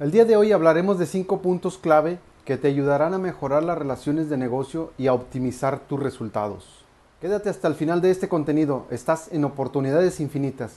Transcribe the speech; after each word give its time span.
El 0.00 0.12
día 0.12 0.24
de 0.24 0.36
hoy 0.36 0.52
hablaremos 0.52 0.96
de 1.00 1.06
cinco 1.06 1.42
puntos 1.42 1.76
clave 1.76 2.20
que 2.44 2.56
te 2.56 2.68
ayudarán 2.68 3.14
a 3.14 3.18
mejorar 3.18 3.64
las 3.64 3.76
relaciones 3.76 4.30
de 4.30 4.36
negocio 4.36 4.92
y 4.96 5.08
a 5.08 5.12
optimizar 5.12 5.80
tus 5.80 5.98
resultados. 5.98 6.84
Quédate 7.20 7.48
hasta 7.48 7.66
el 7.66 7.74
final 7.74 8.00
de 8.00 8.12
este 8.12 8.28
contenido, 8.28 8.86
estás 8.92 9.26
en 9.32 9.44
oportunidades 9.44 10.20
infinitas, 10.20 10.76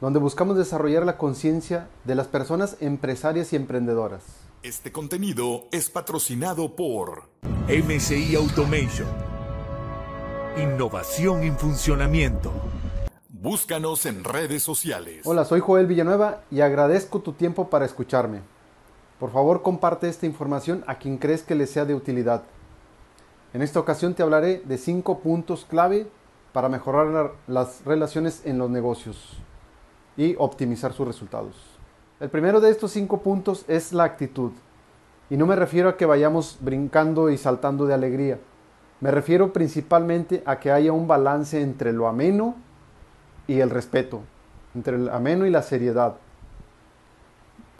donde 0.00 0.18
buscamos 0.18 0.56
desarrollar 0.56 1.06
la 1.06 1.16
conciencia 1.16 1.86
de 2.02 2.16
las 2.16 2.26
personas 2.26 2.76
empresarias 2.80 3.52
y 3.52 3.56
emprendedoras. 3.56 4.24
Este 4.64 4.90
contenido 4.90 5.68
es 5.70 5.88
patrocinado 5.88 6.74
por 6.74 7.28
MCI 7.68 8.34
Automation. 8.34 9.06
Innovación 10.56 11.44
en 11.44 11.56
funcionamiento. 11.56 12.50
Búscanos 13.28 14.06
en 14.06 14.24
redes 14.24 14.64
sociales. 14.64 15.20
Hola, 15.24 15.44
soy 15.44 15.60
Joel 15.60 15.86
Villanueva 15.86 16.42
y 16.50 16.62
agradezco 16.62 17.20
tu 17.20 17.32
tiempo 17.32 17.70
para 17.70 17.84
escucharme. 17.84 18.55
Por 19.18 19.30
favor, 19.30 19.62
comparte 19.62 20.08
esta 20.08 20.26
información 20.26 20.84
a 20.86 20.96
quien 20.96 21.16
crees 21.16 21.42
que 21.42 21.54
le 21.54 21.66
sea 21.66 21.84
de 21.86 21.94
utilidad. 21.94 22.42
En 23.54 23.62
esta 23.62 23.80
ocasión 23.80 24.12
te 24.14 24.22
hablaré 24.22 24.60
de 24.64 24.76
cinco 24.76 25.20
puntos 25.20 25.64
clave 25.64 26.06
para 26.52 26.68
mejorar 26.68 27.32
las 27.46 27.84
relaciones 27.84 28.42
en 28.44 28.58
los 28.58 28.68
negocios 28.68 29.38
y 30.16 30.34
optimizar 30.38 30.92
sus 30.92 31.06
resultados. 31.06 31.54
El 32.20 32.28
primero 32.28 32.60
de 32.60 32.70
estos 32.70 32.92
cinco 32.92 33.22
puntos 33.22 33.64
es 33.68 33.92
la 33.92 34.04
actitud. 34.04 34.52
Y 35.30 35.36
no 35.36 35.46
me 35.46 35.56
refiero 35.56 35.88
a 35.88 35.96
que 35.96 36.06
vayamos 36.06 36.58
brincando 36.60 37.30
y 37.30 37.38
saltando 37.38 37.86
de 37.86 37.94
alegría. 37.94 38.38
Me 39.00 39.10
refiero 39.10 39.52
principalmente 39.52 40.42
a 40.46 40.58
que 40.58 40.70
haya 40.70 40.92
un 40.92 41.08
balance 41.08 41.60
entre 41.60 41.92
lo 41.92 42.08
ameno 42.08 42.54
y 43.46 43.60
el 43.60 43.70
respeto, 43.70 44.20
entre 44.74 44.96
el 44.96 45.08
ameno 45.08 45.46
y 45.46 45.50
la 45.50 45.62
seriedad. 45.62 46.16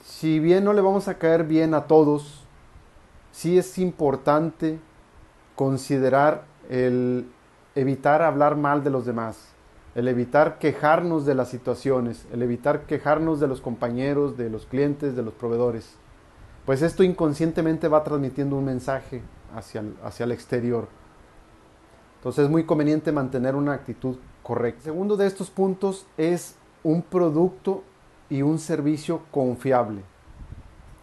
Si 0.06 0.38
bien 0.38 0.62
no 0.62 0.72
le 0.72 0.80
vamos 0.80 1.08
a 1.08 1.18
caer 1.18 1.42
bien 1.42 1.74
a 1.74 1.88
todos, 1.88 2.44
sí 3.32 3.58
es 3.58 3.76
importante 3.76 4.78
considerar 5.56 6.44
el 6.70 7.28
evitar 7.74 8.22
hablar 8.22 8.56
mal 8.56 8.84
de 8.84 8.90
los 8.90 9.04
demás, 9.04 9.48
el 9.96 10.06
evitar 10.06 10.60
quejarnos 10.60 11.26
de 11.26 11.34
las 11.34 11.48
situaciones, 11.48 12.24
el 12.32 12.40
evitar 12.42 12.86
quejarnos 12.86 13.40
de 13.40 13.48
los 13.48 13.60
compañeros, 13.60 14.36
de 14.36 14.48
los 14.48 14.64
clientes, 14.64 15.16
de 15.16 15.22
los 15.24 15.34
proveedores. 15.34 15.96
Pues 16.64 16.82
esto 16.82 17.02
inconscientemente 17.02 17.88
va 17.88 18.04
transmitiendo 18.04 18.56
un 18.56 18.64
mensaje 18.64 19.22
hacia 19.56 19.80
el, 19.80 19.96
hacia 20.04 20.22
el 20.22 20.30
exterior. 20.30 20.86
Entonces 22.18 22.44
es 22.44 22.50
muy 22.50 22.64
conveniente 22.64 23.10
mantener 23.10 23.56
una 23.56 23.72
actitud 23.72 24.16
correcta. 24.44 24.84
Segundo 24.84 25.16
de 25.16 25.26
estos 25.26 25.50
puntos 25.50 26.06
es 26.16 26.54
un 26.84 27.02
producto 27.02 27.82
y 28.28 28.42
un 28.42 28.58
servicio 28.58 29.22
confiable. 29.30 30.02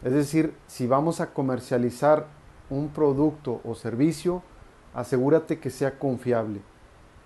Es 0.04 0.12
decir, 0.12 0.54
si 0.68 0.88
vamos 0.88 1.22
a 1.22 1.34
comercializar 1.34 2.28
un 2.70 2.90
producto 2.90 3.62
o 3.64 3.76
servicio, 3.76 4.42
asegúrate 4.94 5.60
que 5.60 5.70
sea 5.70 5.98
confiable, 5.98 6.62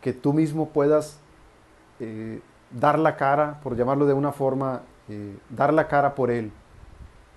que 0.02 0.14
tú 0.14 0.34
mismo 0.34 0.70
puedas 0.70 1.20
eh, 2.00 2.40
dar 2.72 3.00
la 3.00 3.16
cara, 3.16 3.60
por 3.64 3.76
llamarlo 3.76 4.06
de 4.06 4.14
una 4.14 4.32
forma, 4.32 4.82
eh, 5.10 5.36
dar 5.50 5.74
la 5.74 5.88
cara 5.88 6.14
por 6.14 6.30
él. 6.30 6.52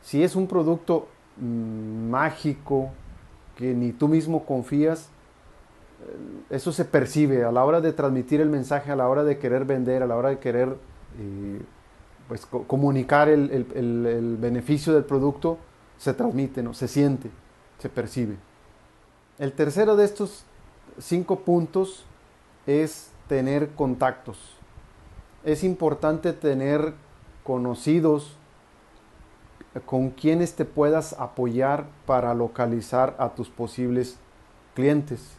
Si 0.03 0.23
es 0.23 0.37
un 0.37 0.47
producto 0.47 1.09
mm, 1.39 2.11
mágico 2.11 2.91
que 3.57 3.75
ni 3.75 3.93
tú 3.93 4.09
mismo 4.09 4.45
confías, 4.45 5.09
eh, 6.03 6.57
eso 6.57 6.73
se 6.73 6.85
percibe 6.85 7.45
a 7.45 7.53
la 7.53 7.65
hora 7.65 7.81
de 7.81 7.93
transmitir 7.95 8.43
el 8.43 8.51
mensaje, 8.51 8.93
a 8.93 8.97
la 8.97 9.09
hora 9.09 9.25
de 9.25 9.39
querer 9.39 9.65
vender, 9.65 10.03
a 10.03 10.07
la 10.07 10.17
hora 10.17 10.29
de 10.29 10.39
querer 10.39 10.77
pues, 12.31 12.47
comunicar 12.47 13.29
el, 13.29 13.67
el, 13.75 14.37
beneficio 14.37 14.95
del 14.95 15.03
producto, 15.03 15.59
se 15.99 16.15
transmite, 16.15 16.63
¿no? 16.63 16.75
se 16.75 16.87
siente, 16.87 17.29
se 17.81 17.89
percibe. 17.89 18.37
El 19.41 19.53
tercero 19.53 19.97
de 19.97 20.05
estos 20.05 20.45
cinco 21.01 21.41
puntos 21.41 22.05
es 22.69 23.11
tener 23.27 23.71
contactos. 23.71 24.57
Es 25.43 25.65
importante 25.65 26.33
tener 26.33 26.95
conocidos 27.43 28.37
con 29.85 30.11
quienes 30.11 30.55
te 30.55 30.65
puedas 30.65 31.15
apoyar 31.15 31.87
para 32.07 32.33
localizar 32.33 33.17
a 33.19 33.31
tus 33.31 33.49
posibles 33.49 34.21
clientes. 34.77 35.33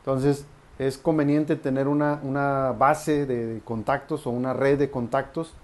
Entonces, 0.00 0.44
es 0.80 0.98
conveniente 0.98 1.54
tener 1.54 1.86
una, 1.86 2.18
una 2.24 2.72
base 2.72 3.26
de 3.26 3.60
contactos 3.64 4.26
o 4.26 4.30
una 4.30 4.54
red 4.54 4.76
de 4.76 4.90
contactos 4.90 5.54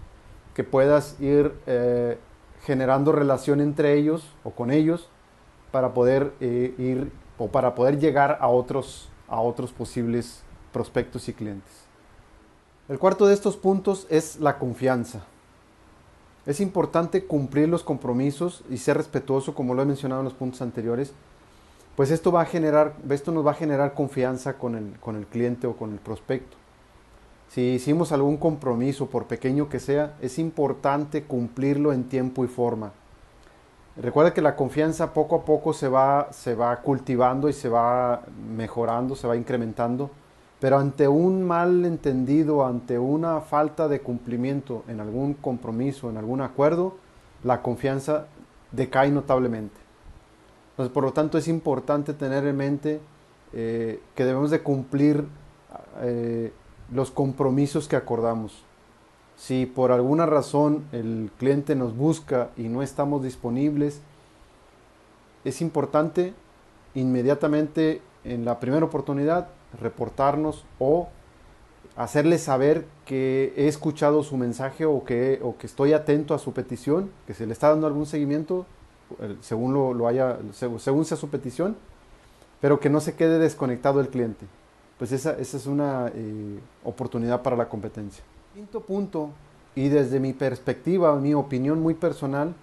que 0.54 0.64
puedas 0.64 1.20
ir 1.20 1.52
eh, 1.66 2.18
generando 2.62 3.12
relación 3.12 3.60
entre 3.60 3.94
ellos 3.94 4.26
o 4.44 4.50
con 4.50 4.70
ellos 4.70 5.08
para 5.70 5.92
poder 5.92 6.32
eh, 6.40 6.74
ir 6.78 7.10
o 7.36 7.48
para 7.48 7.74
poder 7.74 7.98
llegar 7.98 8.38
a 8.40 8.48
otros, 8.48 9.08
a 9.28 9.40
otros 9.40 9.72
posibles 9.72 10.42
prospectos 10.72 11.28
y 11.28 11.32
clientes. 11.32 11.72
El 12.88 12.98
cuarto 12.98 13.26
de 13.26 13.34
estos 13.34 13.56
puntos 13.56 14.06
es 14.10 14.40
la 14.40 14.58
confianza. 14.58 15.24
Es 16.46 16.60
importante 16.60 17.24
cumplir 17.24 17.68
los 17.68 17.82
compromisos 17.82 18.62
y 18.68 18.76
ser 18.76 18.98
respetuoso, 18.98 19.54
como 19.54 19.74
lo 19.74 19.82
he 19.82 19.86
mencionado 19.86 20.20
en 20.20 20.26
los 20.26 20.34
puntos 20.34 20.60
anteriores, 20.60 21.12
pues 21.96 22.10
esto 22.10 22.30
va 22.30 22.42
a 22.42 22.46
generar, 22.46 22.94
esto 23.08 23.32
nos 23.32 23.46
va 23.46 23.52
a 23.52 23.54
generar 23.54 23.94
confianza 23.94 24.58
con 24.58 24.74
el, 24.74 24.98
con 25.00 25.16
el 25.16 25.26
cliente 25.26 25.66
o 25.66 25.76
con 25.76 25.92
el 25.92 25.98
prospecto. 25.98 26.56
Si 27.54 27.74
hicimos 27.74 28.10
algún 28.10 28.36
compromiso, 28.36 29.06
por 29.06 29.26
pequeño 29.26 29.68
que 29.68 29.78
sea, 29.78 30.16
es 30.20 30.40
importante 30.40 31.22
cumplirlo 31.22 31.92
en 31.92 32.08
tiempo 32.08 32.44
y 32.44 32.48
forma. 32.48 32.90
Recuerda 33.96 34.34
que 34.34 34.42
la 34.42 34.56
confianza 34.56 35.14
poco 35.14 35.36
a 35.36 35.44
poco 35.44 35.72
se 35.72 35.86
va, 35.86 36.32
se 36.32 36.56
va 36.56 36.74
cultivando 36.80 37.48
y 37.48 37.52
se 37.52 37.68
va 37.68 38.22
mejorando, 38.56 39.14
se 39.14 39.28
va 39.28 39.36
incrementando, 39.36 40.10
pero 40.58 40.78
ante 40.78 41.06
un 41.06 41.44
mal 41.44 41.84
entendido, 41.84 42.66
ante 42.66 42.98
una 42.98 43.40
falta 43.40 43.86
de 43.86 44.00
cumplimiento 44.00 44.82
en 44.88 44.98
algún 44.98 45.34
compromiso, 45.34 46.10
en 46.10 46.16
algún 46.16 46.40
acuerdo, 46.40 46.96
la 47.44 47.62
confianza 47.62 48.26
decae 48.72 49.12
notablemente. 49.12 49.76
Entonces, 50.72 50.92
por 50.92 51.04
lo 51.04 51.12
tanto, 51.12 51.38
es 51.38 51.46
importante 51.46 52.14
tener 52.14 52.44
en 52.46 52.56
mente 52.56 53.00
eh, 53.52 54.00
que 54.16 54.24
debemos 54.24 54.50
de 54.50 54.60
cumplir 54.60 55.24
eh, 56.00 56.52
los 56.92 57.10
compromisos 57.10 57.88
que 57.88 57.96
acordamos. 57.96 58.62
Si 59.36 59.66
por 59.66 59.90
alguna 59.90 60.26
razón 60.26 60.84
el 60.92 61.30
cliente 61.38 61.74
nos 61.74 61.96
busca 61.96 62.50
y 62.56 62.68
no 62.68 62.82
estamos 62.82 63.22
disponibles, 63.22 64.00
es 65.44 65.60
importante 65.60 66.34
inmediatamente 66.94 68.00
en 68.24 68.44
la 68.44 68.60
primera 68.60 68.86
oportunidad 68.86 69.48
reportarnos 69.80 70.64
o 70.78 71.08
hacerle 71.96 72.38
saber 72.38 72.86
que 73.04 73.52
he 73.56 73.68
escuchado 73.68 74.22
su 74.22 74.36
mensaje 74.36 74.84
o 74.84 75.04
que, 75.04 75.40
o 75.42 75.56
que 75.56 75.66
estoy 75.66 75.92
atento 75.92 76.34
a 76.34 76.38
su 76.38 76.52
petición, 76.52 77.10
que 77.26 77.34
se 77.34 77.46
le 77.46 77.52
está 77.52 77.70
dando 77.70 77.86
algún 77.86 78.06
seguimiento 78.06 78.66
según, 79.40 79.74
lo, 79.74 80.08
haya, 80.08 80.38
según 80.52 81.04
sea 81.04 81.16
su 81.16 81.28
petición, 81.28 81.76
pero 82.60 82.80
que 82.80 82.88
no 82.88 83.00
se 83.00 83.14
quede 83.14 83.38
desconectado 83.38 84.00
el 84.00 84.08
cliente 84.08 84.46
pues 84.98 85.12
esa, 85.12 85.32
es 85.38 85.66
una 85.66 86.10
eh, 86.14 86.58
oportunidad 86.84 87.42
para 87.42 87.56
la 87.56 87.68
competencia. 87.68 88.24
Quinto 88.54 88.80
punto, 88.80 89.30
y 89.74 89.88
desde 89.88 90.20
mi 90.20 90.32
perspectiva, 90.32 91.14
mi 91.16 91.34
opinión 91.34 91.80
muy 91.80 91.94
personal, 91.94 92.54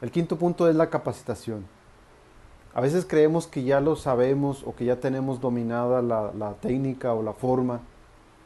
el 0.00 0.10
quinto 0.10 0.36
punto 0.36 0.68
es 0.68 0.74
la 0.74 0.88
capacitación. 0.88 1.66
A 2.74 2.80
veces 2.80 3.06
creemos 3.06 3.46
que 3.46 3.62
ya 3.62 3.80
lo 3.80 3.94
sabemos 3.94 4.64
o 4.66 4.74
que 4.74 4.84
ya 4.84 4.96
tenemos 4.96 5.40
dominada 5.40 6.02
la, 6.02 6.54
técnica 6.60 7.12
o 7.14 7.22
la 7.22 7.32
forma 7.32 7.80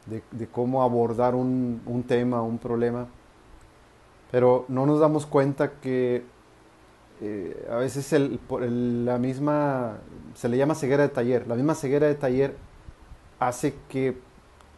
de, 0.05 0.47
cómo 0.47 0.83
abordar 0.83 1.35
un, 1.35 1.81
un, 1.85 2.03
tema, 2.03 2.41
un 2.41 2.59
problema, 2.59 3.07
pero 4.31 4.65
no 4.67 4.85
nos 4.85 4.99
damos 4.99 5.25
cuenta 5.25 5.71
que 5.81 6.23
eh, 7.21 7.67
a 7.71 7.75
veces 7.75 8.13
el, 8.13 8.39
la 9.05 9.17
misma, 9.17 9.97
se 10.35 10.47
le 10.47 10.57
llama 10.57 10.75
ceguera 10.75 11.03
de 11.03 11.09
taller, 11.09 11.47
la 11.47 11.55
misma 11.55 11.75
ceguera 11.75 12.07
de 12.07 12.15
taller 12.15 12.55
hace 13.39 13.75
que 13.87 14.17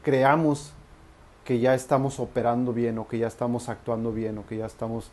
creamos 0.04 0.74
que 1.44 1.60
ya 1.60 1.74
estamos 1.74 2.20
operando 2.20 2.74
bien 2.74 2.98
o 3.00 3.08
que 3.08 3.18
ya 3.18 3.28
estamos 3.28 3.70
actuando 3.70 4.14
bien 4.14 4.38
o 4.38 4.46
que 4.46 4.58
ya 4.58 4.66
estamos 4.66 5.12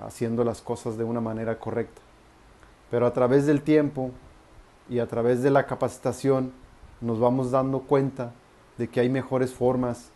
haciendo 0.00 0.44
las 0.44 0.60
cosas 0.60 0.98
de 0.98 1.04
una 1.04 1.20
manera 1.20 1.58
correcta. 1.58 2.00
Pero 2.90 3.06
a 3.06 3.12
través 3.12 3.46
del 3.46 3.62
tiempo 3.62 4.10
y 4.88 4.98
a 4.98 5.06
través 5.06 5.42
de 5.42 5.50
la 5.50 5.66
capacitación 5.66 6.52
nos 7.00 7.20
vamos 7.20 7.50
dando 7.50 7.80
cuenta 7.80 8.32
de 8.76 8.88
que 8.88 9.00
hay 9.00 9.08
mejores 9.08 9.54
formas 9.54 10.10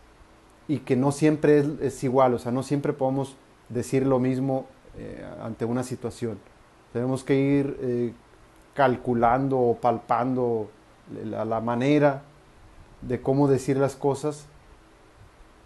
y 0.67 0.79
que 0.79 0.95
no 0.95 1.11
siempre 1.11 1.63
es, 1.81 2.03
igual, 2.03 2.33
o 2.33 2.39
sea, 2.39 2.51
no 2.51 2.63
siempre 2.63 2.91
podemos 2.91 3.37
decir 3.69 4.05
lo 4.05 4.19
mismo 4.19 4.65
eh, 4.97 5.25
ante 5.41 5.63
una 5.63 5.83
situación. 5.83 6.37
Tenemos 6.91 7.23
que 7.23 7.35
ir 7.35 7.77
eh, 7.81 8.13
calculando 8.73 9.59
o 9.59 9.75
palpando 9.75 10.69
la 11.23 11.61
manera 11.61 12.23
de 13.07 13.21
cómo 13.21 13.47
decir 13.47 13.77
las 13.77 13.95
cosas 13.95 14.45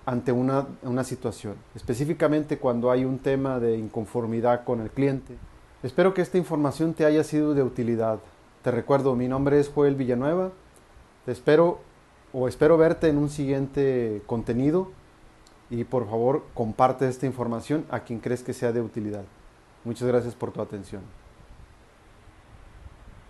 ante 0.05 0.31
una, 0.31 0.67
una 0.83 1.03
situación, 1.03 1.55
específicamente 1.75 2.57
cuando 2.57 2.89
hay 2.89 3.05
un 3.05 3.19
tema 3.19 3.59
de 3.59 3.77
inconformidad 3.77 4.63
con 4.63 4.81
el 4.81 4.89
cliente. 4.89 5.35
Espero 5.83 6.13
que 6.13 6.21
esta 6.21 6.37
información 6.37 6.93
te 6.93 7.05
haya 7.05 7.23
sido 7.23 7.53
de 7.53 7.63
utilidad. 7.63 8.19
Te 8.63 8.71
recuerdo, 8.71 9.15
mi 9.15 9.27
nombre 9.27 9.59
es 9.59 9.69
Joel 9.69 9.95
Villanueva. 9.95 10.51
Te 11.25 11.31
espero 11.31 11.79
o 12.33 12.47
espero 12.47 12.77
verte 12.77 13.07
en 13.07 13.17
un 13.17 13.29
siguiente 13.29 14.21
contenido 14.25 14.91
y 15.69 15.83
por 15.83 16.09
favor 16.09 16.43
comparte 16.53 17.07
esta 17.07 17.25
información 17.25 17.85
a 17.89 18.01
quien 18.01 18.19
crees 18.19 18.43
que 18.43 18.53
sea 18.53 18.71
de 18.71 18.81
utilidad. 18.81 19.23
Muchas 19.85 20.07
gracias 20.07 20.35
por 20.35 20.51
tu 20.51 20.61
atención. 20.61 21.01